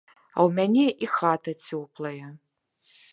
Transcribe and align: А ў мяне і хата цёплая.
А 0.37 0.43
ў 0.47 0.53
мяне 0.59 0.85
і 1.07 1.09
хата 1.17 1.51
цёплая. 1.69 2.27